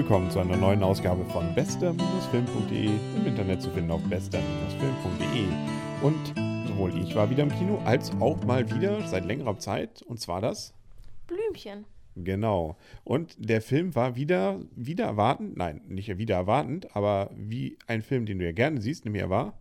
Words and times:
willkommen 0.00 0.30
zu 0.30 0.38
einer 0.38 0.56
neuen 0.56 0.82
Ausgabe 0.82 1.26
von 1.26 1.54
bester-film.de 1.54 2.86
im 2.86 3.26
Internet 3.26 3.60
zu 3.60 3.68
finden 3.68 3.90
auf 3.90 4.02
bester-film.de. 4.04 5.44
Und 6.00 6.66
sowohl 6.66 6.96
ich 6.96 7.14
war 7.14 7.28
wieder 7.28 7.42
im 7.42 7.50
Kino 7.50 7.82
als 7.84 8.10
auch 8.18 8.42
mal 8.44 8.74
wieder 8.74 9.06
seit 9.06 9.26
längerer 9.26 9.58
Zeit 9.58 10.00
und 10.00 10.18
zwar 10.18 10.40
das 10.40 10.72
Blümchen. 11.26 11.84
Genau. 12.16 12.78
Und 13.04 13.36
der 13.36 13.60
Film 13.60 13.94
war 13.94 14.16
wieder, 14.16 14.60
wieder 14.74 15.04
erwartend, 15.04 15.58
nein, 15.58 15.82
nicht 15.86 16.16
wieder 16.16 16.36
erwartend, 16.36 16.96
aber 16.96 17.28
wie 17.36 17.76
ein 17.86 18.00
Film, 18.00 18.24
den 18.24 18.38
du 18.38 18.46
ja 18.46 18.52
gerne 18.52 18.80
siehst, 18.80 19.04
nämlich 19.04 19.22
er 19.22 19.28
war. 19.28 19.52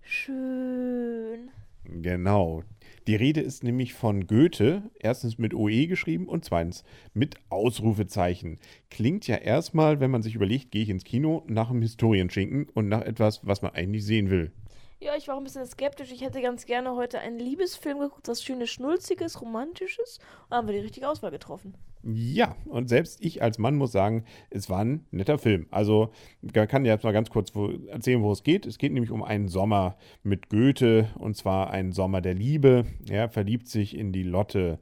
Schön. 0.00 1.50
Genau. 1.84 2.62
Die 3.06 3.14
Rede 3.14 3.40
ist 3.40 3.62
nämlich 3.62 3.94
von 3.94 4.26
Goethe, 4.26 4.90
erstens 4.98 5.38
mit 5.38 5.54
OE 5.54 5.86
geschrieben 5.86 6.26
und 6.26 6.44
zweitens 6.44 6.82
mit 7.14 7.36
Ausrufezeichen. 7.50 8.58
Klingt 8.90 9.28
ja 9.28 9.36
erstmal, 9.36 10.00
wenn 10.00 10.10
man 10.10 10.22
sich 10.22 10.34
überlegt, 10.34 10.72
gehe 10.72 10.82
ich 10.82 10.90
ins 10.90 11.04
Kino, 11.04 11.44
nach 11.46 11.70
einem 11.70 11.82
Historienschinken 11.82 12.68
und 12.74 12.88
nach 12.88 13.02
etwas, 13.02 13.46
was 13.46 13.62
man 13.62 13.74
eigentlich 13.74 14.04
sehen 14.04 14.28
will. 14.28 14.50
Ja, 14.98 15.14
ich 15.14 15.28
war 15.28 15.36
auch 15.36 15.38
ein 15.38 15.44
bisschen 15.44 15.66
skeptisch. 15.66 16.10
Ich 16.10 16.22
hätte 16.22 16.42
ganz 16.42 16.66
gerne 16.66 16.96
heute 16.96 17.20
einen 17.20 17.38
Liebesfilm 17.38 18.00
geguckt, 18.00 18.26
was 18.26 18.42
schönes, 18.42 18.70
schnulziges, 18.70 19.40
romantisches. 19.40 20.18
Und 20.48 20.56
haben 20.56 20.66
wir 20.66 20.74
die 20.74 20.80
richtige 20.80 21.08
Auswahl 21.08 21.30
getroffen. 21.30 21.76
Ja, 22.08 22.54
und 22.66 22.88
selbst 22.88 23.18
ich 23.20 23.42
als 23.42 23.58
Mann 23.58 23.74
muss 23.74 23.90
sagen, 23.90 24.24
es 24.50 24.70
war 24.70 24.78
ein 24.78 25.04
netter 25.10 25.38
Film. 25.38 25.66
Also, 25.72 26.10
man 26.40 26.68
kann 26.68 26.84
ja 26.84 26.92
jetzt 26.92 27.02
mal 27.02 27.12
ganz 27.12 27.30
kurz 27.30 27.52
erzählen, 27.88 28.22
wo 28.22 28.30
es 28.30 28.44
geht. 28.44 28.64
Es 28.64 28.78
geht 28.78 28.92
nämlich 28.92 29.10
um 29.10 29.24
einen 29.24 29.48
Sommer 29.48 29.96
mit 30.22 30.48
Goethe, 30.48 31.08
und 31.18 31.36
zwar 31.36 31.70
einen 31.70 31.90
Sommer 31.90 32.20
der 32.20 32.34
Liebe. 32.34 32.84
Er 33.08 33.28
verliebt 33.28 33.66
sich 33.66 33.96
in 33.96 34.12
die 34.12 34.22
Lotte 34.22 34.78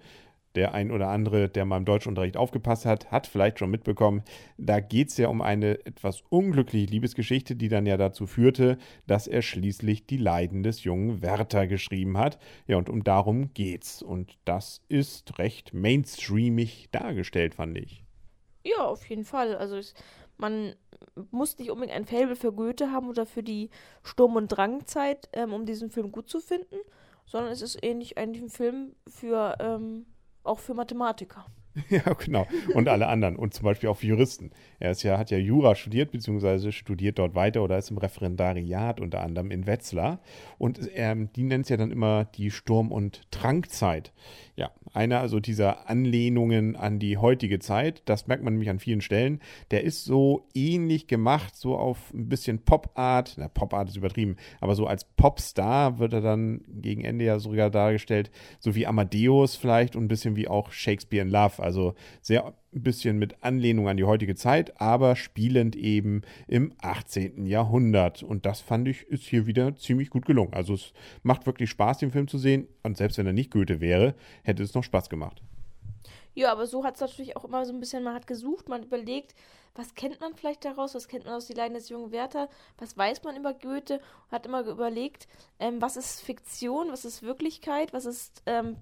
der 0.54 0.74
ein 0.74 0.90
oder 0.90 1.08
andere, 1.08 1.48
der 1.48 1.64
mal 1.64 1.78
im 1.78 1.84
Deutschunterricht 1.84 2.36
aufgepasst 2.36 2.86
hat, 2.86 3.10
hat 3.10 3.26
vielleicht 3.26 3.58
schon 3.58 3.70
mitbekommen, 3.70 4.22
da 4.56 4.80
geht 4.80 5.08
es 5.08 5.16
ja 5.16 5.28
um 5.28 5.42
eine 5.42 5.84
etwas 5.86 6.22
unglückliche 6.28 6.86
Liebesgeschichte, 6.86 7.56
die 7.56 7.68
dann 7.68 7.86
ja 7.86 7.96
dazu 7.96 8.26
führte, 8.26 8.78
dass 9.06 9.26
er 9.26 9.42
schließlich 9.42 10.06
die 10.06 10.16
Leiden 10.16 10.62
des 10.62 10.84
jungen 10.84 11.22
Werther 11.22 11.66
geschrieben 11.66 12.18
hat. 12.18 12.38
Ja, 12.66 12.76
und 12.76 12.88
um 12.88 13.04
darum 13.04 13.52
geht's. 13.54 14.02
Und 14.02 14.38
das 14.44 14.82
ist 14.88 15.38
recht 15.38 15.74
mainstreamig 15.74 16.88
dargestellt, 16.92 17.54
fand 17.54 17.78
ich. 17.78 18.04
Ja, 18.64 18.84
auf 18.84 19.08
jeden 19.08 19.24
Fall. 19.24 19.56
Also 19.56 19.76
es, 19.76 19.94
man 20.38 20.74
muss 21.30 21.58
nicht 21.58 21.70
unbedingt 21.70 21.96
ein 21.96 22.06
Faible 22.06 22.36
für 22.36 22.52
Goethe 22.52 22.90
haben 22.90 23.08
oder 23.08 23.26
für 23.26 23.42
die 23.42 23.70
Sturm- 24.02 24.36
und 24.36 24.48
Drangzeit, 24.48 25.28
ähm, 25.32 25.52
um 25.52 25.66
diesen 25.66 25.90
Film 25.90 26.12
gut 26.12 26.28
zu 26.28 26.40
finden, 26.40 26.76
sondern 27.26 27.52
es 27.52 27.62
ist 27.62 27.82
ähnlich 27.82 28.18
eigentlich 28.18 28.42
ein 28.42 28.50
Film 28.50 28.94
für 29.06 29.56
ähm, 29.60 30.06
auch 30.44 30.58
für 30.60 30.74
Mathematiker. 30.74 31.46
Ja, 31.90 32.12
genau. 32.14 32.46
Und 32.74 32.88
alle 32.88 33.08
anderen. 33.08 33.36
Und 33.36 33.54
zum 33.54 33.64
Beispiel 33.64 33.88
auch 33.88 34.00
Juristen. 34.02 34.50
Er 34.78 34.92
ist 34.92 35.02
ja, 35.02 35.18
hat 35.18 35.30
ja 35.30 35.38
Jura 35.38 35.74
studiert, 35.74 36.12
beziehungsweise 36.12 36.72
studiert 36.72 37.18
dort 37.18 37.34
weiter 37.34 37.62
oder 37.62 37.78
ist 37.78 37.90
im 37.90 37.98
Referendariat 37.98 39.00
unter 39.00 39.20
anderem 39.20 39.50
in 39.50 39.66
Wetzlar. 39.66 40.20
Und 40.58 40.80
ähm, 40.94 41.30
die 41.34 41.42
nennt 41.42 41.64
es 41.64 41.68
ja 41.68 41.76
dann 41.76 41.90
immer 41.90 42.24
die 42.24 42.50
Sturm- 42.50 42.92
und 42.92 43.30
Trankzeit. 43.30 44.12
Ja, 44.56 44.70
einer 44.92 45.18
also 45.18 45.40
dieser 45.40 45.90
Anlehnungen 45.90 46.76
an 46.76 47.00
die 47.00 47.18
heutige 47.18 47.58
Zeit, 47.58 48.02
das 48.04 48.28
merkt 48.28 48.44
man 48.44 48.52
nämlich 48.52 48.70
an 48.70 48.78
vielen 48.78 49.00
Stellen, 49.00 49.40
der 49.72 49.82
ist 49.82 50.04
so 50.04 50.46
ähnlich 50.54 51.08
gemacht, 51.08 51.56
so 51.56 51.76
auf 51.76 52.14
ein 52.14 52.28
bisschen 52.28 52.60
Pop-Art, 52.60 53.34
na, 53.36 53.48
Pop-Art 53.48 53.88
ist 53.88 53.96
übertrieben, 53.96 54.36
aber 54.60 54.76
so 54.76 54.86
als 54.86 55.04
Popstar 55.04 55.98
wird 55.98 56.12
er 56.12 56.20
dann 56.20 56.60
gegen 56.68 57.04
Ende 57.04 57.24
ja 57.24 57.40
sogar 57.40 57.68
dargestellt, 57.68 58.30
so 58.60 58.76
wie 58.76 58.86
Amadeus 58.86 59.56
vielleicht 59.56 59.96
und 59.96 60.04
ein 60.04 60.08
bisschen 60.08 60.36
wie 60.36 60.46
auch 60.46 60.70
Shakespeare 60.70 61.26
in 61.26 61.32
Love, 61.32 61.60
also 61.64 61.94
sehr 62.20 62.46
ein 62.46 62.82
bisschen 62.82 63.18
mit 63.18 63.42
Anlehnung 63.42 63.88
an 63.88 63.96
die 63.96 64.04
heutige 64.04 64.34
Zeit, 64.34 64.80
aber 64.80 65.16
spielend 65.16 65.76
eben 65.76 66.22
im 66.46 66.72
18. 66.78 67.46
Jahrhundert. 67.46 68.22
Und 68.22 68.46
das 68.46 68.60
fand 68.60 68.88
ich, 68.88 69.02
ist 69.08 69.24
hier 69.24 69.46
wieder 69.46 69.74
ziemlich 69.76 70.10
gut 70.10 70.26
gelungen. 70.26 70.54
Also 70.54 70.74
es 70.74 70.92
macht 71.22 71.46
wirklich 71.46 71.70
Spaß, 71.70 71.98
den 71.98 72.10
Film 72.10 72.28
zu 72.28 72.38
sehen. 72.38 72.68
Und 72.82 72.96
selbst 72.96 73.18
wenn 73.18 73.26
er 73.26 73.32
nicht 73.32 73.50
Goethe 73.50 73.80
wäre, 73.80 74.14
hätte 74.42 74.62
es 74.62 74.74
noch 74.74 74.84
Spaß 74.84 75.08
gemacht. 75.08 75.42
Ja, 76.34 76.50
aber 76.52 76.66
so 76.66 76.84
hat 76.84 76.94
es 76.94 77.00
natürlich 77.00 77.36
auch 77.36 77.44
immer 77.44 77.64
so 77.64 77.72
ein 77.72 77.80
bisschen, 77.80 78.02
man 78.02 78.14
hat 78.14 78.26
gesucht, 78.26 78.68
man 78.68 78.82
überlegt, 78.82 79.34
was 79.74 79.94
kennt 79.94 80.20
man 80.20 80.34
vielleicht 80.34 80.64
daraus, 80.64 80.94
was 80.94 81.08
kennt 81.08 81.24
man 81.24 81.34
aus 81.34 81.46
Die 81.46 81.52
Leiden 81.52 81.74
des 81.74 81.88
jungen 81.88 82.12
Werther, 82.12 82.48
was 82.78 82.96
weiß 82.96 83.24
man 83.24 83.36
über 83.36 83.54
Goethe, 83.54 84.00
hat 84.30 84.46
immer 84.46 84.62
überlegt, 84.62 85.26
ähm, 85.58 85.82
was 85.82 85.96
ist 85.96 86.20
Fiktion, 86.20 86.92
was 86.92 87.04
ist 87.04 87.22
Wirklichkeit, 87.22 87.92
was 87.92 88.04
ist 88.04 88.42
ähm, 88.46 88.76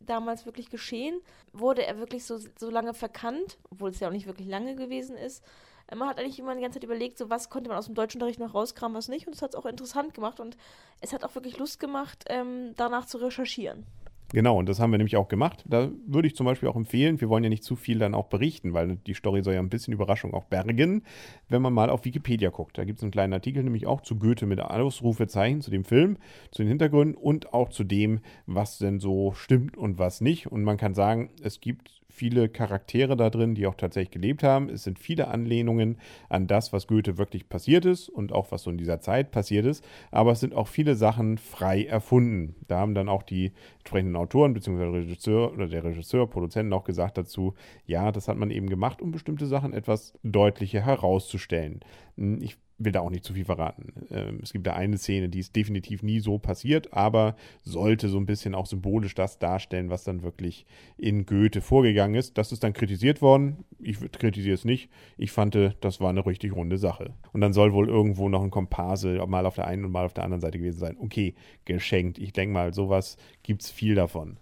damals 0.00 0.44
wirklich 0.44 0.68
geschehen, 0.68 1.20
wurde 1.52 1.86
er 1.86 1.98
wirklich 1.98 2.26
so, 2.26 2.38
so 2.58 2.70
lange 2.70 2.92
verkannt, 2.92 3.58
obwohl 3.70 3.90
es 3.90 4.00
ja 4.00 4.08
auch 4.08 4.12
nicht 4.12 4.26
wirklich 4.26 4.48
lange 4.48 4.76
gewesen 4.76 5.16
ist. 5.16 5.42
Ähm, 5.90 5.98
man 5.98 6.08
hat 6.08 6.18
eigentlich 6.18 6.38
immer 6.38 6.54
die 6.54 6.60
ganze 6.60 6.78
Zeit 6.78 6.84
überlegt, 6.84 7.16
so 7.16 7.30
was 7.30 7.48
konnte 7.48 7.68
man 7.68 7.78
aus 7.78 7.86
dem 7.86 7.94
Deutschunterricht 7.94 8.38
noch 8.38 8.54
rauskramen, 8.54 8.96
was 8.96 9.08
nicht, 9.08 9.26
und 9.26 9.34
es 9.34 9.40
hat 9.40 9.50
es 9.50 9.56
auch 9.56 9.66
interessant 9.66 10.12
gemacht 10.12 10.40
und 10.40 10.58
es 11.00 11.14
hat 11.14 11.24
auch 11.24 11.34
wirklich 11.34 11.58
Lust 11.58 11.80
gemacht, 11.80 12.24
ähm, 12.28 12.74
danach 12.76 13.06
zu 13.06 13.16
recherchieren. 13.18 13.86
Genau, 14.32 14.58
und 14.58 14.68
das 14.68 14.80
haben 14.80 14.90
wir 14.90 14.98
nämlich 14.98 15.16
auch 15.16 15.28
gemacht. 15.28 15.64
Da 15.68 15.90
würde 16.06 16.26
ich 16.26 16.34
zum 16.34 16.46
Beispiel 16.46 16.68
auch 16.68 16.76
empfehlen, 16.76 17.20
wir 17.20 17.28
wollen 17.28 17.44
ja 17.44 17.50
nicht 17.50 17.62
zu 17.62 17.76
viel 17.76 17.98
dann 17.98 18.14
auch 18.14 18.26
berichten, 18.26 18.72
weil 18.72 18.96
die 18.96 19.14
Story 19.14 19.42
soll 19.42 19.54
ja 19.54 19.60
ein 19.60 19.68
bisschen 19.68 19.94
Überraschung 19.94 20.34
auch 20.34 20.44
bergen, 20.46 21.02
wenn 21.48 21.62
man 21.62 21.72
mal 21.72 21.88
auf 21.90 22.04
Wikipedia 22.04 22.50
guckt. 22.50 22.76
Da 22.76 22.84
gibt 22.84 22.98
es 22.98 23.02
einen 23.04 23.12
kleinen 23.12 23.32
Artikel 23.32 23.62
nämlich 23.62 23.86
auch 23.86 24.00
zu 24.00 24.16
Goethe 24.16 24.46
mit 24.46 24.60
Ausrufezeichen, 24.60 25.60
zu 25.60 25.70
dem 25.70 25.84
Film, 25.84 26.16
zu 26.50 26.62
den 26.62 26.68
Hintergründen 26.68 27.14
und 27.14 27.52
auch 27.54 27.68
zu 27.68 27.84
dem, 27.84 28.20
was 28.46 28.78
denn 28.78 28.98
so 28.98 29.32
stimmt 29.34 29.76
und 29.76 29.98
was 29.98 30.20
nicht. 30.20 30.48
Und 30.50 30.64
man 30.64 30.78
kann 30.78 30.94
sagen, 30.94 31.30
es 31.42 31.60
gibt 31.60 32.03
viele 32.14 32.48
Charaktere 32.48 33.16
da 33.16 33.28
drin, 33.28 33.54
die 33.54 33.66
auch 33.66 33.74
tatsächlich 33.74 34.12
gelebt 34.12 34.42
haben. 34.42 34.68
Es 34.68 34.84
sind 34.84 34.98
viele 34.98 35.28
Anlehnungen 35.28 35.98
an 36.28 36.46
das, 36.46 36.72
was 36.72 36.86
Goethe 36.86 37.18
wirklich 37.18 37.48
passiert 37.48 37.84
ist 37.84 38.08
und 38.08 38.32
auch 38.32 38.52
was 38.52 38.62
so 38.62 38.70
in 38.70 38.78
dieser 38.78 39.00
Zeit 39.00 39.32
passiert 39.32 39.66
ist. 39.66 39.84
Aber 40.12 40.32
es 40.32 40.40
sind 40.40 40.54
auch 40.54 40.68
viele 40.68 40.94
Sachen 40.94 41.38
frei 41.38 41.84
erfunden. 41.84 42.54
Da 42.68 42.78
haben 42.78 42.94
dann 42.94 43.08
auch 43.08 43.24
die 43.24 43.52
entsprechenden 43.78 44.16
Autoren 44.16 44.54
bzw. 44.54 44.84
Regisseur 44.84 45.52
oder 45.52 45.66
der 45.66 45.82
Regisseur, 45.82 46.30
Produzenten 46.30 46.72
auch 46.72 46.84
gesagt 46.84 47.18
dazu, 47.18 47.54
ja, 47.86 48.12
das 48.12 48.28
hat 48.28 48.36
man 48.36 48.50
eben 48.50 48.68
gemacht, 48.68 49.02
um 49.02 49.10
bestimmte 49.10 49.46
Sachen 49.46 49.72
etwas 49.72 50.14
deutlicher 50.22 50.80
herauszustellen. 50.80 51.80
Hm, 52.16 52.40
ich 52.40 52.56
will 52.78 52.92
da 52.92 53.00
auch 53.00 53.10
nicht 53.10 53.24
zu 53.24 53.34
viel 53.34 53.44
verraten. 53.44 53.92
Ähm, 54.10 54.40
es 54.42 54.52
gibt 54.52 54.66
da 54.66 54.72
eine 54.72 54.98
Szene, 54.98 55.28
die 55.28 55.38
ist 55.38 55.54
definitiv 55.54 56.02
nie 56.02 56.20
so 56.20 56.38
passiert, 56.38 56.92
aber 56.92 57.36
sollte 57.62 58.08
so 58.08 58.18
ein 58.18 58.26
bisschen 58.26 58.54
auch 58.54 58.66
symbolisch 58.66 59.14
das 59.14 59.38
darstellen, 59.38 59.90
was 59.90 60.04
dann 60.04 60.22
wirklich 60.22 60.66
in 60.96 61.26
Goethe 61.26 61.60
vorgegangen 61.60 62.16
ist. 62.16 62.36
Das 62.36 62.52
ist 62.52 62.64
dann 62.64 62.72
kritisiert 62.72 63.22
worden. 63.22 63.64
Ich 63.78 63.98
kritisiere 64.12 64.54
es 64.54 64.64
nicht. 64.64 64.90
Ich 65.16 65.30
fand, 65.30 65.56
das 65.80 66.00
war 66.00 66.10
eine 66.10 66.26
richtig 66.26 66.54
runde 66.54 66.78
Sache. 66.78 67.14
Und 67.32 67.40
dann 67.40 67.52
soll 67.52 67.72
wohl 67.72 67.88
irgendwo 67.88 68.28
noch 68.28 68.42
ein 68.42 68.50
Komparse 68.50 69.24
mal 69.26 69.46
auf 69.46 69.54
der 69.54 69.66
einen 69.66 69.84
und 69.84 69.92
mal 69.92 70.04
auf 70.04 70.14
der 70.14 70.24
anderen 70.24 70.40
Seite 70.40 70.58
gewesen 70.58 70.78
sein. 70.78 70.96
Okay, 70.98 71.34
geschenkt. 71.64 72.18
Ich 72.18 72.32
denke 72.32 72.52
mal, 72.52 72.74
sowas 72.74 73.16
gibt 73.42 73.62
es 73.62 73.70
viel 73.70 73.94
davon. 73.94 74.38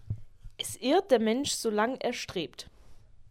Es 0.58 0.76
irrt 0.80 1.10
der 1.10 1.20
Mensch, 1.20 1.50
solange 1.50 1.96
er 2.00 2.12
strebt. 2.12 2.70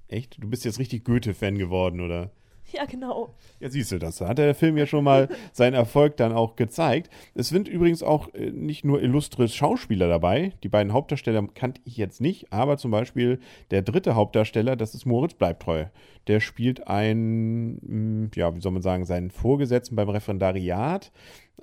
Echt? 0.08 0.38
Du 0.42 0.50
bist 0.50 0.66
jetzt 0.66 0.80
richtig 0.80 1.06
Goethe-Fan 1.06 1.58
geworden, 1.58 2.02
oder? 2.02 2.32
Ja, 2.82 2.86
genau. 2.86 3.34
Ja, 3.60 3.70
siehst 3.70 3.92
du, 3.92 4.00
das 4.00 4.22
hat 4.22 4.38
der 4.38 4.56
Film 4.56 4.78
ja 4.78 4.86
schon 4.86 5.04
mal 5.04 5.30
seinen 5.52 5.74
Erfolg 5.74 6.18
dann 6.18 6.32
auch 6.32 6.56
gezeigt. 6.56 7.12
Es 7.36 7.50
sind 7.50 7.68
übrigens 7.68 8.04
auch 8.04 8.34
äh, 8.34 8.52
nicht 8.52 8.86
nur 8.86 9.02
illustre 9.02 9.48
Schauspieler 9.48 10.08
dabei. 10.08 10.54
Die 10.64 10.70
beiden 10.70 10.94
Hauptdarsteller 10.94 11.48
kannte 11.54 11.82
ich 11.86 11.98
jetzt 11.98 12.22
nicht, 12.22 12.52
aber 12.52 12.78
zum 12.78 12.92
Beispiel 12.92 13.40
der 13.72 13.82
dritte 13.82 14.16
Hauptdarsteller, 14.16 14.76
das 14.76 14.96
ist 14.96 15.06
Moritz 15.06 15.34
Bleibtreu. 15.34 15.86
Der 16.28 16.40
spielt 16.40 16.88
einen, 16.88 17.82
hm, 17.86 18.32
ja, 18.36 18.56
wie 18.56 18.62
soll 18.62 18.72
man 18.72 18.82
sagen, 18.82 19.06
seinen 19.06 19.32
Vorgesetzten 19.32 19.96
beim 19.96 20.10
Referendariat. 20.10 21.12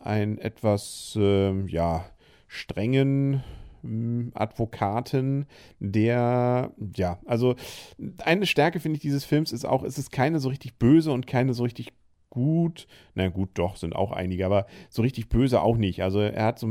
Einen 0.03 0.39
etwas, 0.39 1.17
äh, 1.21 1.67
ja, 1.67 2.05
strengen, 2.47 3.43
Advokaten, 4.35 5.47
der, 5.79 6.73
ja, 6.97 7.19
also 7.27 7.57
eine 8.25 8.47
Stärke 8.47 8.81
finde 8.81 8.97
ich 8.97 9.03
dieses 9.03 9.25
Films 9.25 9.53
ist 9.53 9.65
auch, 9.65 9.83
es 9.83 9.99
ist 9.99 10.13
keine 10.13 10.41
so 10.41 10.49
richtig 10.49 10.79
böse 10.79 11.13
und 11.13 11.27
keine 11.27 11.55
so 11.55 11.63
richtig 11.63 11.93
gut. 12.31 12.87
Na 13.15 13.29
gut, 13.29 13.51
doch, 13.55 13.77
sind 13.77 13.95
auch 13.97 14.13
einige, 14.13 14.47
aber 14.47 14.67
so 14.91 15.03
richtig 15.03 15.29
böse 15.29 15.61
auch 15.63 15.77
nicht. 15.77 16.03
Also 16.03 16.21
er 16.21 16.45
hat 16.45 16.59
so, 16.59 16.69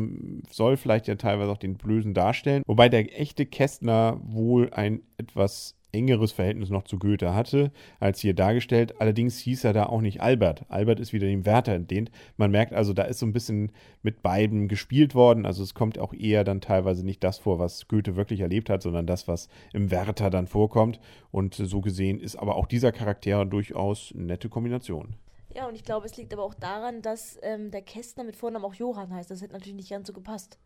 soll 0.50 0.78
vielleicht 0.78 1.08
ja 1.08 1.16
teilweise 1.16 1.52
auch 1.52 1.58
den 1.58 1.78
Bösen 1.78 2.14
darstellen. 2.14 2.64
Wobei 2.66 2.90
der 2.90 3.20
echte 3.20 3.46
Kästner 3.46 4.20
wohl 4.24 4.70
ein 4.72 5.02
etwas 5.18 5.76
engeres 5.98 6.32
Verhältnis 6.32 6.70
noch 6.70 6.84
zu 6.84 7.00
Goethe 7.00 7.34
hatte, 7.34 7.72
als 8.00 8.20
hier 8.20 8.34
dargestellt. 8.34 9.00
Allerdings 9.00 9.40
hieß 9.40 9.64
er 9.64 9.74
da 9.74 9.88
auch 9.88 10.02
nicht 10.02 10.22
Albert. 10.22 10.66
Albert 10.70 11.00
ist 11.00 11.14
wieder 11.14 11.28
dem 11.28 11.46
Werther 11.46 11.74
entlehnt. 11.74 12.12
Man 12.38 12.52
merkt 12.52 12.74
also, 12.74 12.94
da 12.94 13.04
ist 13.04 13.20
so 13.20 13.26
ein 13.26 13.34
bisschen 13.34 13.72
mit 14.04 14.22
beiden 14.22 14.68
gespielt 14.68 15.16
worden. 15.16 15.46
Also 15.46 15.64
es 15.64 15.74
kommt 15.74 16.00
auch 16.00 16.14
eher 16.14 16.44
dann 16.44 16.62
teilweise 16.62 17.06
nicht 17.06 17.24
das 17.24 17.40
vor, 17.40 17.60
was 17.60 17.88
Goethe 17.88 18.16
wirklich 18.16 18.40
erlebt 18.40 18.70
hat, 18.70 18.82
sondern 18.82 19.08
das, 19.08 19.28
was 19.28 19.50
im 19.74 19.92
Werther 19.92 20.30
dann 20.30 20.48
vorkommt. 20.48 21.00
Und 21.32 21.56
so 21.56 21.82
gesehen 21.82 22.20
ist 22.20 22.36
aber 22.36 22.56
auch 22.56 22.68
dieser 22.68 22.92
Charakter 22.92 23.46
durchaus 23.46 24.14
eine 24.16 24.26
nette 24.26 24.50
Kombination. 24.50 25.16
Ja, 25.56 25.68
und 25.68 25.76
ich 25.76 25.84
glaube, 25.84 26.06
es 26.06 26.16
liegt 26.18 26.34
aber 26.34 26.44
auch 26.44 26.54
daran, 26.54 27.02
dass 27.02 27.40
ähm, 27.42 27.72
der 27.72 27.82
Kästner 27.82 28.24
mit 28.24 28.36
Vornamen 28.36 28.64
auch 28.64 28.76
Johann 28.76 29.12
heißt. 29.12 29.32
Das 29.32 29.42
hätte 29.42 29.54
natürlich 29.54 29.76
nicht 29.76 29.90
ganz 29.90 30.08
so 30.08 30.14
gepasst. 30.14 30.60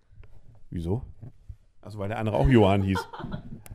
Wieso? 0.70 1.02
Also 1.82 1.98
weil 1.98 2.10
der 2.10 2.20
andere 2.20 2.38
auch 2.38 2.48
Johann 2.48 2.84
hieß. 2.84 3.00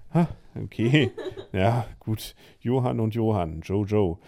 Okay. 0.64 1.10
ja, 1.52 1.86
gut. 2.00 2.34
Johann 2.60 3.00
und 3.00 3.14
Johann, 3.14 3.60
Jojo. 3.62 4.18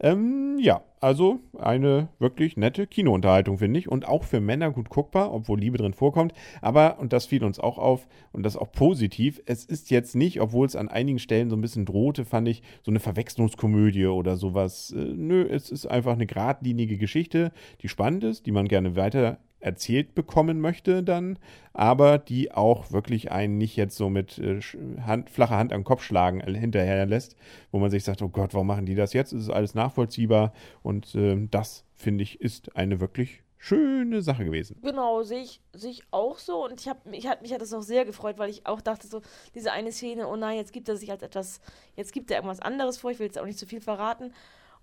Ähm, 0.00 0.58
ja, 0.58 0.82
also 1.00 1.40
eine 1.58 2.08
wirklich 2.18 2.56
nette 2.56 2.86
Kinounterhaltung, 2.86 3.58
finde 3.58 3.78
ich. 3.78 3.88
Und 3.88 4.08
auch 4.08 4.24
für 4.24 4.40
Männer 4.40 4.70
gut 4.70 4.88
guckbar, 4.88 5.32
obwohl 5.32 5.60
Liebe 5.60 5.78
drin 5.78 5.94
vorkommt. 5.94 6.32
Aber, 6.60 6.98
und 6.98 7.12
das 7.12 7.26
fiel 7.26 7.44
uns 7.44 7.60
auch 7.60 7.78
auf, 7.78 8.08
und 8.32 8.42
das 8.42 8.56
auch 8.56 8.72
positiv, 8.72 9.40
es 9.46 9.64
ist 9.64 9.90
jetzt 9.90 10.16
nicht, 10.16 10.40
obwohl 10.40 10.66
es 10.66 10.76
an 10.76 10.88
einigen 10.88 11.18
Stellen 11.18 11.50
so 11.50 11.56
ein 11.56 11.60
bisschen 11.60 11.86
drohte, 11.86 12.24
fand 12.24 12.48
ich, 12.48 12.62
so 12.82 12.90
eine 12.90 13.00
Verwechslungskomödie 13.00 14.06
oder 14.06 14.36
sowas. 14.36 14.92
Äh, 14.96 15.00
nö, 15.14 15.46
es 15.48 15.70
ist 15.70 15.86
einfach 15.86 16.12
eine 16.12 16.26
geradlinige 16.26 16.98
Geschichte, 16.98 17.52
die 17.82 17.88
spannend 17.88 18.24
ist, 18.24 18.46
die 18.46 18.52
man 18.52 18.68
gerne 18.68 18.96
weiter 18.96 19.38
erzählt 19.66 20.14
bekommen 20.14 20.60
möchte 20.60 21.02
dann, 21.02 21.38
aber 21.72 22.18
die 22.18 22.52
auch 22.52 22.92
wirklich 22.92 23.32
einen 23.32 23.58
nicht 23.58 23.76
jetzt 23.76 23.96
so 23.96 24.08
mit 24.08 24.38
äh, 24.38 24.60
Hand, 25.02 25.28
flacher 25.28 25.58
Hand 25.58 25.72
am 25.72 25.82
Kopf 25.82 26.02
schlagen 26.02 26.40
äh, 26.40 26.54
hinterher 26.54 27.04
lässt, 27.04 27.36
wo 27.72 27.80
man 27.80 27.90
sich 27.90 28.04
sagt, 28.04 28.22
oh 28.22 28.28
Gott, 28.28 28.54
warum 28.54 28.68
machen 28.68 28.86
die 28.86 28.94
das 28.94 29.12
jetzt? 29.12 29.32
Es 29.32 29.42
ist 29.42 29.50
alles 29.50 29.74
nachvollziehbar 29.74 30.52
und 30.82 31.14
äh, 31.16 31.36
das, 31.50 31.84
finde 31.94 32.22
ich, 32.22 32.40
ist 32.40 32.76
eine 32.76 33.00
wirklich 33.00 33.42
schöne 33.58 34.22
Sache 34.22 34.44
gewesen. 34.44 34.78
Genau, 34.82 35.24
sehe 35.24 35.42
ich, 35.42 35.60
seh 35.72 35.90
ich 35.90 36.04
auch 36.12 36.38
so. 36.38 36.64
Und 36.64 36.80
ich 36.80 36.88
habe 36.88 37.08
mich, 37.10 37.26
hat, 37.26 37.42
mich 37.42 37.52
hat 37.52 37.60
das 37.60 37.72
auch 37.72 37.82
sehr 37.82 38.04
gefreut, 38.04 38.38
weil 38.38 38.50
ich 38.50 38.66
auch 38.66 38.80
dachte, 38.80 39.08
so, 39.08 39.20
diese 39.56 39.72
eine 39.72 39.90
Szene, 39.90 40.28
oh 40.28 40.36
nein, 40.36 40.56
jetzt 40.56 40.72
gibt 40.72 40.88
er 40.88 40.96
sich 40.96 41.10
als 41.10 41.24
etwas, 41.24 41.60
jetzt 41.96 42.12
gibt 42.12 42.30
er 42.30 42.36
irgendwas 42.36 42.60
anderes 42.60 42.98
vor, 42.98 43.10
ich 43.10 43.18
will 43.18 43.26
jetzt 43.26 43.38
auch 43.38 43.44
nicht 43.44 43.58
zu 43.58 43.66
viel 43.66 43.80
verraten. 43.80 44.32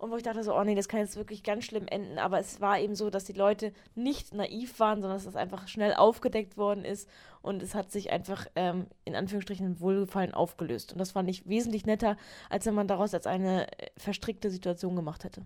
Und 0.04 0.12
wo 0.12 0.18
ich 0.18 0.24
dachte 0.24 0.44
so, 0.44 0.54
oh 0.54 0.64
nee, 0.66 0.76
das 0.76 0.90
kann 0.90 1.00
jetzt 1.00 1.16
wirklich 1.16 1.44
ganz 1.44 1.64
schlimm 1.64 1.88
enden. 1.88 2.20
Aber 2.20 2.38
es 2.38 2.60
war 2.60 2.78
eben 2.78 2.94
so, 2.94 3.10
dass 3.10 3.24
die 3.24 3.32
Leute 3.32 3.72
nicht 3.96 4.34
naiv 4.34 4.78
waren, 4.82 5.00
sondern 5.00 5.16
dass 5.16 5.24
das 5.24 5.38
einfach 5.38 5.70
schnell 5.70 5.94
aufgedeckt 5.94 6.58
worden 6.58 6.84
ist. 6.84 7.08
Und 7.42 7.64
es 7.64 7.74
hat 7.74 7.90
sich 7.90 8.12
einfach 8.12 8.46
ähm, 8.58 8.88
in 9.06 9.16
Anführungsstrichen 9.16 9.80
Wohlgefallen 9.80 10.34
aufgelöst. 10.34 10.92
Und 10.92 11.00
das 11.00 11.12
fand 11.12 11.30
ich 11.30 11.48
wesentlich 11.48 11.86
netter, 11.86 12.18
als 12.50 12.66
wenn 12.66 12.74
man 12.74 12.90
daraus 12.90 13.14
als 13.14 13.28
eine 13.28 13.72
äh, 13.80 13.92
verstrickte 13.96 14.50
Situation 14.50 14.98
gemacht 14.98 15.24
hätte. 15.24 15.44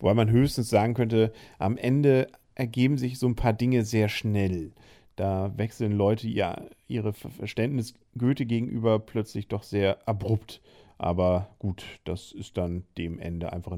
Wobei 0.00 0.12
man 0.12 0.28
höchstens 0.28 0.68
sagen 0.68 0.92
könnte, 0.92 1.32
am 1.58 1.78
Ende 1.78 2.26
ergeben 2.54 2.98
sich 2.98 3.18
so 3.18 3.26
ein 3.26 3.36
paar 3.36 3.54
Dinge 3.54 3.86
sehr 3.86 4.10
schnell. 4.10 4.72
Da 5.16 5.56
wechseln 5.56 5.92
Leute 5.92 6.28
ja 6.28 6.60
ihre 6.88 7.14
Verständnis 7.14 7.94
Goethe 8.18 8.44
gegenüber 8.44 8.98
plötzlich 8.98 9.48
doch 9.48 9.62
sehr 9.62 10.06
abrupt. 10.06 10.60
Aber 11.04 11.54
gut, 11.58 11.84
das 12.04 12.32
ist 12.32 12.56
dann 12.56 12.84
dem 12.96 13.18
Ende 13.18 13.52
einfach 13.52 13.76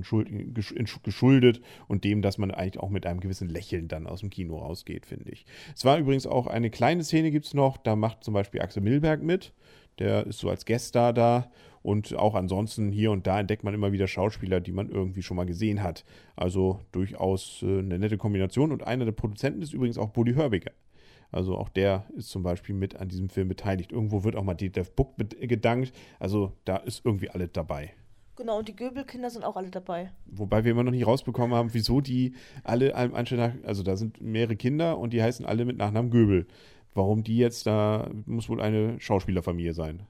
geschuldet 1.02 1.60
und 1.88 2.04
dem, 2.04 2.22
dass 2.22 2.38
man 2.38 2.52
eigentlich 2.52 2.78
auch 2.78 2.88
mit 2.88 3.04
einem 3.04 3.18
gewissen 3.18 3.48
Lächeln 3.48 3.88
dann 3.88 4.06
aus 4.06 4.20
dem 4.20 4.30
Kino 4.30 4.58
rausgeht, 4.58 5.06
finde 5.06 5.32
ich. 5.32 5.44
Es 5.74 5.84
war 5.84 5.98
übrigens 5.98 6.28
auch 6.28 6.46
eine 6.46 6.70
kleine 6.70 7.02
Szene, 7.02 7.32
gibt 7.32 7.46
es 7.46 7.52
noch, 7.52 7.78
da 7.78 7.96
macht 7.96 8.22
zum 8.22 8.32
Beispiel 8.32 8.60
Axel 8.60 8.80
Milberg 8.80 9.24
mit. 9.24 9.52
Der 9.98 10.24
ist 10.24 10.38
so 10.38 10.48
als 10.48 10.66
Gaststar 10.66 11.12
da 11.12 11.50
und 11.82 12.14
auch 12.14 12.36
ansonsten 12.36 12.92
hier 12.92 13.10
und 13.10 13.26
da 13.26 13.40
entdeckt 13.40 13.64
man 13.64 13.74
immer 13.74 13.90
wieder 13.90 14.06
Schauspieler, 14.06 14.60
die 14.60 14.70
man 14.70 14.88
irgendwie 14.88 15.24
schon 15.24 15.36
mal 15.36 15.46
gesehen 15.46 15.82
hat. 15.82 16.04
Also 16.36 16.78
durchaus 16.92 17.60
äh, 17.64 17.80
eine 17.80 17.98
nette 17.98 18.18
Kombination 18.18 18.70
und 18.70 18.86
einer 18.86 19.04
der 19.04 19.10
Produzenten 19.10 19.62
ist 19.62 19.74
übrigens 19.74 19.98
auch 19.98 20.10
Buddy 20.10 20.34
Hörbiger. 20.34 20.70
Also 21.30 21.56
auch 21.56 21.68
der 21.68 22.06
ist 22.16 22.30
zum 22.30 22.42
Beispiel 22.42 22.74
mit 22.74 22.96
an 22.96 23.08
diesem 23.08 23.28
Film 23.28 23.48
beteiligt. 23.48 23.92
Irgendwo 23.92 24.24
wird 24.24 24.36
auch 24.36 24.42
mal 24.42 24.54
die 24.54 24.70
Dev 24.70 24.90
Book 24.94 25.16
gedankt. 25.16 25.92
Also 26.18 26.52
da 26.64 26.76
ist 26.76 27.04
irgendwie 27.04 27.30
alles 27.30 27.50
dabei. 27.52 27.92
Genau, 28.36 28.58
und 28.58 28.68
die 28.68 28.76
Göbelkinder 28.76 29.30
sind 29.30 29.44
auch 29.44 29.56
alle 29.56 29.70
dabei. 29.70 30.12
Wobei 30.26 30.64
wir 30.64 30.72
immer 30.72 30.84
noch 30.84 30.90
nicht 30.92 31.06
rausbekommen 31.06 31.56
haben, 31.56 31.72
wieso 31.72 32.02
die 32.02 32.34
alle 32.64 32.94
anstelle 32.94 33.58
also 33.64 33.82
da 33.82 33.96
sind 33.96 34.20
mehrere 34.20 34.56
Kinder 34.56 34.98
und 34.98 35.14
die 35.14 35.22
heißen 35.22 35.46
alle 35.46 35.64
mit 35.64 35.78
Nachnamen 35.78 36.10
Göbel. 36.10 36.46
Warum 36.92 37.24
die 37.24 37.38
jetzt 37.38 37.66
da, 37.66 38.10
muss 38.26 38.48
wohl 38.48 38.60
eine 38.60 39.00
Schauspielerfamilie 39.00 39.72
sein. 39.72 40.02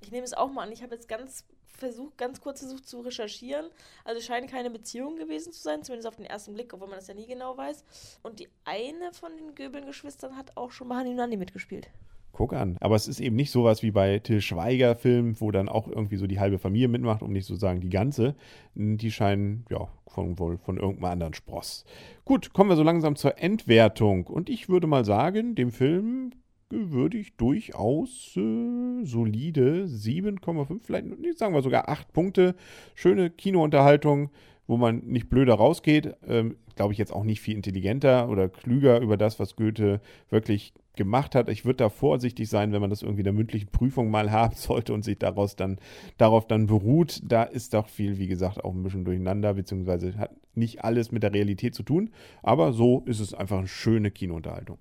Ich 0.00 0.10
nehme 0.10 0.24
es 0.24 0.32
auch 0.32 0.50
mal 0.50 0.66
an. 0.66 0.72
Ich 0.72 0.82
habe 0.82 0.94
jetzt 0.94 1.08
ganz 1.08 1.44
versucht, 1.78 2.18
ganz 2.18 2.40
kurz 2.40 2.60
versucht 2.60 2.86
zu 2.86 3.00
recherchieren. 3.00 3.66
Also 4.04 4.18
es 4.18 4.26
scheint 4.26 4.50
keine 4.50 4.70
Beziehung 4.70 5.16
gewesen 5.16 5.52
zu 5.52 5.60
sein, 5.60 5.82
zumindest 5.82 6.08
auf 6.08 6.16
den 6.16 6.26
ersten 6.26 6.54
Blick, 6.54 6.72
obwohl 6.74 6.88
man 6.88 6.98
das 6.98 7.08
ja 7.08 7.14
nie 7.14 7.26
genau 7.26 7.56
weiß. 7.56 7.84
Und 8.22 8.40
die 8.40 8.48
eine 8.64 9.12
von 9.12 9.36
den 9.36 9.54
Göbeln-Geschwistern 9.54 10.36
hat 10.36 10.56
auch 10.56 10.70
schon 10.70 10.88
bei 10.88 10.96
Hanni 10.96 11.36
mitgespielt. 11.36 11.88
Guck 12.32 12.52
an. 12.52 12.76
Aber 12.80 12.94
es 12.94 13.08
ist 13.08 13.20
eben 13.20 13.34
nicht 13.34 13.50
sowas 13.50 13.82
wie 13.82 13.90
bei 13.90 14.20
Till 14.20 14.40
Schweiger-Filmen, 14.40 15.40
wo 15.40 15.50
dann 15.50 15.68
auch 15.68 15.88
irgendwie 15.88 16.16
so 16.16 16.26
die 16.26 16.38
halbe 16.38 16.58
Familie 16.58 16.86
mitmacht, 16.86 17.22
um 17.22 17.32
nicht 17.32 17.46
zu 17.46 17.56
sagen 17.56 17.80
die 17.80 17.88
ganze. 17.88 18.36
Die 18.74 19.10
scheinen, 19.10 19.64
ja, 19.70 19.88
von, 20.06 20.38
wohl 20.38 20.56
von 20.58 20.76
irgendeinem 20.76 21.12
anderen 21.12 21.34
Spross. 21.34 21.84
Gut, 22.24 22.52
kommen 22.52 22.70
wir 22.70 22.76
so 22.76 22.84
langsam 22.84 23.16
zur 23.16 23.38
Endwertung. 23.38 24.26
Und 24.26 24.50
ich 24.50 24.68
würde 24.68 24.86
mal 24.86 25.04
sagen, 25.04 25.56
dem 25.56 25.72
Film 25.72 26.32
würde 26.70 27.18
ich 27.18 27.36
durchaus 27.36 28.36
äh, 28.36 29.04
solide 29.04 29.84
7,5, 29.86 30.80
vielleicht 30.82 31.38
sagen 31.38 31.54
wir 31.54 31.62
sogar 31.62 31.88
8 31.88 32.12
Punkte. 32.12 32.54
Schöne 32.94 33.30
Kinounterhaltung, 33.30 34.30
wo 34.66 34.76
man 34.76 34.98
nicht 35.06 35.28
blöder 35.30 35.54
rausgeht. 35.54 36.14
Ähm, 36.26 36.56
Glaube 36.76 36.92
ich 36.92 36.98
jetzt 36.98 37.12
auch 37.12 37.24
nicht 37.24 37.40
viel 37.40 37.56
intelligenter 37.56 38.28
oder 38.28 38.48
klüger 38.48 39.00
über 39.00 39.16
das, 39.16 39.40
was 39.40 39.56
Goethe 39.56 40.00
wirklich 40.30 40.72
gemacht 40.94 41.34
hat. 41.34 41.48
Ich 41.48 41.64
würde 41.64 41.78
da 41.78 41.88
vorsichtig 41.88 42.48
sein, 42.48 42.72
wenn 42.72 42.80
man 42.80 42.90
das 42.90 43.02
irgendwie 43.02 43.20
in 43.20 43.24
der 43.24 43.32
mündlichen 43.32 43.68
Prüfung 43.70 44.10
mal 44.10 44.30
haben 44.30 44.54
sollte 44.54 44.92
und 44.92 45.04
sich 45.04 45.18
daraus 45.18 45.56
dann, 45.56 45.78
darauf 46.18 46.46
dann 46.46 46.66
beruht. 46.66 47.20
Da 47.24 47.42
ist 47.44 47.74
doch 47.74 47.88
viel, 47.88 48.18
wie 48.18 48.28
gesagt, 48.28 48.62
auch 48.62 48.74
ein 48.74 48.82
bisschen 48.82 49.04
durcheinander, 49.04 49.54
beziehungsweise 49.54 50.16
hat 50.18 50.36
nicht 50.54 50.84
alles 50.84 51.10
mit 51.10 51.22
der 51.22 51.32
Realität 51.32 51.74
zu 51.74 51.82
tun. 51.82 52.10
Aber 52.42 52.72
so 52.72 53.02
ist 53.06 53.20
es 53.20 53.34
einfach 53.34 53.58
eine 53.58 53.68
schöne 53.68 54.10
Kinounterhaltung. 54.10 54.78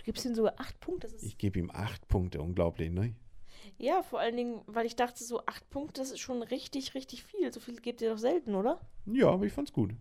Du 0.00 0.04
gibst 0.04 0.24
ihm 0.24 0.34
sogar 0.34 0.54
acht 0.56 0.80
Punkte. 0.80 1.08
ich 1.20 1.36
gebe 1.36 1.58
ihm 1.58 1.70
acht 1.70 2.08
Punkte, 2.08 2.40
unglaublich, 2.40 2.90
ne? 2.90 3.14
Ja, 3.76 4.02
vor 4.02 4.18
allen 4.18 4.36
Dingen, 4.36 4.62
weil 4.66 4.86
ich 4.86 4.96
dachte, 4.96 5.22
so 5.22 5.44
acht 5.44 5.68
Punkte, 5.68 6.00
das 6.00 6.10
ist 6.10 6.20
schon 6.20 6.42
richtig, 6.42 6.94
richtig 6.94 7.22
viel. 7.22 7.52
So 7.52 7.60
viel 7.60 7.76
gebt 7.76 8.00
ihr 8.00 8.10
doch 8.10 8.18
selten, 8.18 8.54
oder? 8.54 8.80
Ja, 9.04 9.28
aber 9.28 9.44
ich 9.44 9.52
fand's 9.52 9.72
gut. 9.72 9.92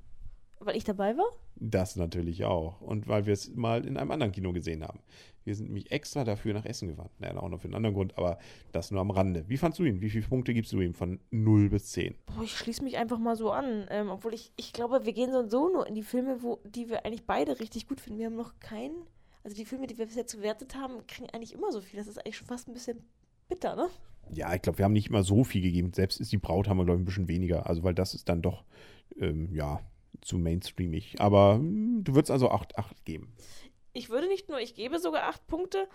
Weil 0.61 0.77
ich 0.77 0.85
dabei 0.85 1.17
war? 1.17 1.27
Das 1.55 1.97
natürlich 1.97 2.45
auch. 2.45 2.79
Und 2.79 3.07
weil 3.07 3.25
wir 3.25 3.33
es 3.33 3.53
mal 3.55 3.85
in 3.85 3.97
einem 3.97 4.11
anderen 4.11 4.31
Kino 4.31 4.53
gesehen 4.53 4.83
haben. 4.83 4.99
Wir 5.45 5.55
sind 5.55 5.67
nämlich 5.67 5.91
extra 5.91 6.23
dafür 6.23 6.53
nach 6.53 6.65
Essen 6.65 6.89
gefahren. 6.89 7.09
Naja, 7.19 7.37
auch 7.37 7.49
noch 7.49 7.59
für 7.59 7.65
einen 7.65 7.75
anderen 7.75 7.95
Grund, 7.95 8.17
aber 8.17 8.37
das 8.71 8.91
nur 8.91 9.01
am 9.01 9.11
Rande. 9.11 9.45
Wie 9.47 9.57
fandst 9.57 9.79
du 9.79 9.83
ihn? 9.83 10.01
Wie 10.01 10.09
viele 10.09 10.27
Punkte 10.27 10.53
gibst 10.53 10.71
du 10.71 10.81
ihm 10.81 10.93
von 10.93 11.19
0 11.31 11.69
bis 11.69 11.91
10? 11.91 12.15
Boah, 12.25 12.43
ich 12.43 12.57
schließe 12.57 12.83
mich 12.83 12.97
einfach 12.97 13.17
mal 13.17 13.35
so 13.35 13.51
an. 13.51 13.87
Ähm, 13.89 14.09
obwohl 14.09 14.33
ich, 14.33 14.51
ich 14.57 14.73
glaube, 14.73 15.05
wir 15.05 15.13
gehen 15.13 15.31
so 15.31 15.39
und 15.39 15.49
so 15.49 15.69
nur 15.69 15.87
in 15.87 15.95
die 15.95 16.03
Filme, 16.03 16.43
wo, 16.43 16.59
die 16.65 16.89
wir 16.89 17.05
eigentlich 17.05 17.25
beide 17.25 17.59
richtig 17.59 17.87
gut 17.87 18.01
finden. 18.01 18.19
Wir 18.19 18.25
haben 18.27 18.35
noch 18.35 18.59
keinen 18.59 19.07
also 19.43 19.55
die 19.55 19.65
Filme, 19.65 19.87
die 19.87 19.97
wir 19.97 20.05
bisher 20.05 20.23
gewertet 20.23 20.75
haben, 20.75 21.05
kriegen 21.07 21.29
eigentlich 21.29 21.53
immer 21.53 21.71
so 21.71 21.81
viel. 21.81 21.97
Das 21.97 22.07
ist 22.07 22.17
eigentlich 22.17 22.37
schon 22.37 22.47
fast 22.47 22.67
ein 22.67 22.73
bisschen 22.73 23.01
bitter, 23.47 23.75
ne? 23.75 23.89
Ja, 24.31 24.53
ich 24.53 24.61
glaube, 24.61 24.77
wir 24.77 24.85
haben 24.85 24.93
nicht 24.93 25.09
immer 25.09 25.23
so 25.23 25.43
viel 25.43 25.61
gegeben. 25.61 25.91
Selbst 25.93 26.19
ist 26.19 26.31
die 26.31 26.37
Braut 26.37 26.67
haben 26.67 26.77
wir, 26.77 26.85
glaube 26.85 26.99
ich, 26.99 27.03
ein 27.03 27.05
bisschen 27.05 27.27
weniger. 27.27 27.67
Also, 27.67 27.83
weil 27.83 27.95
das 27.95 28.13
ist 28.13 28.29
dann 28.29 28.41
doch, 28.41 28.63
ähm, 29.17 29.53
ja, 29.55 29.81
zu 30.21 30.37
mainstreamig. 30.37 31.19
Aber 31.19 31.57
mh, 31.57 31.61
hm, 31.61 32.03
du 32.03 32.15
würdest 32.15 32.31
also 32.31 32.51
8, 32.51 32.77
8 32.77 33.05
geben. 33.05 33.33
Ich 33.93 34.09
würde 34.09 34.27
nicht 34.27 34.49
nur, 34.49 34.59
ich 34.59 34.75
gebe 34.75 34.99
sogar 34.99 35.23
8 35.23 35.47
Punkte. 35.47 35.87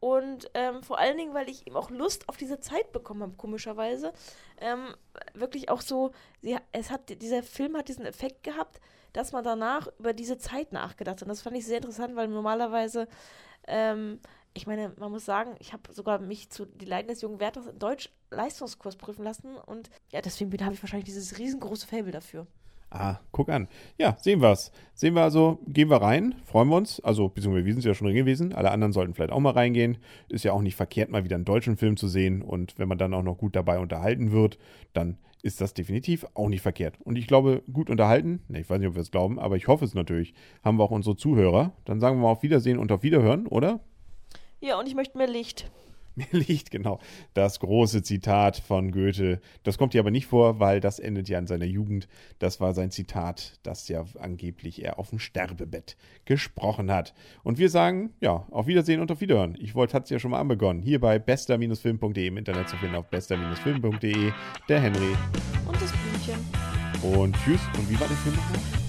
Und 0.00 0.50
ähm, 0.54 0.82
vor 0.82 0.98
allen 0.98 1.18
Dingen, 1.18 1.34
weil 1.34 1.50
ich 1.50 1.66
eben 1.66 1.76
auch 1.76 1.90
Lust 1.90 2.28
auf 2.30 2.38
diese 2.38 2.58
Zeit 2.58 2.90
bekommen 2.90 3.22
habe, 3.22 3.34
komischerweise. 3.36 4.12
Ähm, 4.58 4.94
wirklich 5.34 5.68
auch 5.68 5.82
so, 5.82 6.12
sie, 6.40 6.56
es 6.72 6.90
hat, 6.90 7.20
dieser 7.20 7.42
Film 7.42 7.76
hat 7.76 7.88
diesen 7.88 8.06
Effekt 8.06 8.42
gehabt, 8.42 8.80
dass 9.12 9.32
man 9.32 9.44
danach 9.44 9.88
über 9.98 10.14
diese 10.14 10.38
Zeit 10.38 10.72
nachgedacht 10.72 11.16
hat. 11.16 11.22
Und 11.22 11.28
das 11.28 11.42
fand 11.42 11.56
ich 11.56 11.66
sehr 11.66 11.76
interessant, 11.76 12.16
weil 12.16 12.28
normalerweise, 12.28 13.08
ähm, 13.66 14.20
ich 14.54 14.66
meine, 14.66 14.94
man 14.96 15.12
muss 15.12 15.26
sagen, 15.26 15.54
ich 15.58 15.74
habe 15.74 15.92
sogar 15.92 16.18
mich 16.18 16.50
zu 16.50 16.64
Die 16.64 16.86
Leiden 16.86 17.08
des 17.08 17.20
jungen 17.20 17.38
Wärters 17.38 17.66
in 17.66 17.78
Deutsch 17.78 18.10
Leistungskurs 18.30 18.96
prüfen 18.96 19.24
lassen 19.24 19.56
und 19.56 19.90
ja, 20.12 20.20
deswegen 20.20 20.64
habe 20.64 20.74
ich 20.74 20.82
wahrscheinlich 20.82 21.04
dieses 21.04 21.38
riesengroße 21.38 21.86
Fable 21.86 22.12
dafür. 22.12 22.46
Ah, 22.90 23.18
guck 23.30 23.48
an. 23.50 23.68
Ja, 23.98 24.16
sehen 24.20 24.40
wir's. 24.40 24.72
Sehen 24.94 25.14
wir 25.14 25.22
also, 25.22 25.60
gehen 25.68 25.90
wir 25.90 26.02
rein, 26.02 26.34
freuen 26.44 26.68
wir 26.68 26.76
uns. 26.76 26.98
Also, 27.00 27.28
beziehungsweise 27.28 27.64
wir 27.64 27.72
sind 27.72 27.84
ja 27.84 27.94
schon 27.94 28.08
drin 28.08 28.16
gewesen. 28.16 28.52
Alle 28.52 28.72
anderen 28.72 28.92
sollten 28.92 29.14
vielleicht 29.14 29.32
auch 29.32 29.38
mal 29.38 29.52
reingehen. 29.52 29.98
Ist 30.28 30.44
ja 30.44 30.52
auch 30.52 30.60
nicht 30.60 30.74
verkehrt, 30.74 31.08
mal 31.08 31.24
wieder 31.24 31.36
einen 31.36 31.44
deutschen 31.44 31.76
Film 31.76 31.96
zu 31.96 32.08
sehen. 32.08 32.42
Und 32.42 32.78
wenn 32.78 32.88
man 32.88 32.98
dann 32.98 33.14
auch 33.14 33.22
noch 33.22 33.38
gut 33.38 33.54
dabei 33.54 33.78
unterhalten 33.78 34.32
wird, 34.32 34.58
dann 34.92 35.18
ist 35.42 35.60
das 35.60 35.72
definitiv 35.72 36.26
auch 36.34 36.48
nicht 36.48 36.62
verkehrt. 36.62 36.98
Und 37.04 37.16
ich 37.16 37.26
glaube, 37.26 37.62
gut 37.72 37.90
unterhalten, 37.90 38.42
ne, 38.48 38.60
ich 38.60 38.68
weiß 38.68 38.78
nicht, 38.78 38.88
ob 38.88 38.94
wir 38.94 39.02
es 39.02 39.10
glauben, 39.10 39.38
aber 39.38 39.56
ich 39.56 39.68
hoffe 39.68 39.84
es 39.84 39.94
natürlich, 39.94 40.34
haben 40.62 40.76
wir 40.76 40.84
auch 40.84 40.90
unsere 40.90 41.16
Zuhörer. 41.16 41.72
Dann 41.84 42.00
sagen 42.00 42.18
wir 42.18 42.24
mal 42.24 42.32
auf 42.32 42.42
Wiedersehen 42.42 42.78
und 42.78 42.92
auf 42.92 43.02
Wiederhören, 43.02 43.46
oder? 43.46 43.80
Ja, 44.60 44.78
und 44.78 44.86
ich 44.86 44.94
möchte 44.94 45.16
mehr 45.16 45.28
Licht. 45.28 45.70
Mehr 46.16 46.26
Licht, 46.32 46.70
genau. 46.70 46.98
Das 47.34 47.60
große 47.60 48.02
Zitat 48.02 48.56
von 48.56 48.90
Goethe. 48.90 49.40
Das 49.62 49.78
kommt 49.78 49.92
hier 49.92 50.00
aber 50.00 50.10
nicht 50.10 50.26
vor, 50.26 50.58
weil 50.58 50.80
das 50.80 50.98
endet 50.98 51.28
ja 51.28 51.38
in 51.38 51.46
seiner 51.46 51.66
Jugend. 51.66 52.08
Das 52.38 52.60
war 52.60 52.74
sein 52.74 52.90
Zitat, 52.90 53.58
das 53.62 53.88
ja 53.88 54.04
angeblich 54.18 54.82
er 54.82 54.98
auf 54.98 55.10
dem 55.10 55.18
Sterbebett 55.18 55.96
gesprochen 56.24 56.90
hat. 56.90 57.14
Und 57.42 57.58
wir 57.58 57.70
sagen, 57.70 58.10
ja, 58.20 58.46
auf 58.50 58.66
Wiedersehen 58.66 59.00
und 59.00 59.10
auf 59.12 59.20
Wiederhören. 59.20 59.56
Ich 59.60 59.74
wollte, 59.74 59.94
hat 59.94 60.04
es 60.04 60.10
ja 60.10 60.18
schon 60.18 60.32
mal 60.32 60.40
anbegonnen. 60.40 60.82
Hier 60.82 61.00
bei 61.00 61.18
bester-film.de 61.18 62.26
im 62.26 62.36
Internet 62.36 62.68
zu 62.68 62.76
finden 62.76 62.96
auf 62.96 63.08
bester-film.de. 63.08 64.32
Der 64.68 64.80
Henry. 64.80 65.16
Und 65.66 65.80
das 65.80 65.92
Blümchen. 65.92 66.40
Und 67.02 67.36
tschüss. 67.36 67.60
Und 67.78 67.88
wie 67.88 67.98
war 68.00 68.08
der 68.08 68.16
Film 68.16 68.34
nochmal? 68.34 68.79